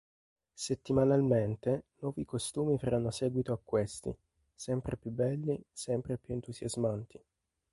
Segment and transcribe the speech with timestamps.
[0.55, 4.11] Settimanalmente nuovi costumi faranno seguito a questi,
[4.51, 7.23] sempre più belli, sempre più entusiasmanti.